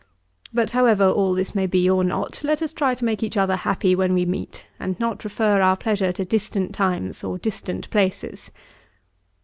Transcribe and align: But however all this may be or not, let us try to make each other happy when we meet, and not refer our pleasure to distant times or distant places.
But 0.51 0.71
however 0.71 1.07
all 1.07 1.35
this 1.35 1.53
may 1.53 1.67
be 1.67 1.87
or 1.87 2.03
not, 2.03 2.43
let 2.43 2.63
us 2.63 2.73
try 2.73 2.95
to 2.95 3.05
make 3.05 3.21
each 3.21 3.37
other 3.37 3.55
happy 3.55 3.95
when 3.95 4.13
we 4.15 4.25
meet, 4.25 4.65
and 4.79 4.99
not 4.99 5.23
refer 5.23 5.61
our 5.61 5.77
pleasure 5.77 6.11
to 6.13 6.25
distant 6.25 6.73
times 6.73 7.23
or 7.23 7.37
distant 7.37 7.87
places. 7.91 8.49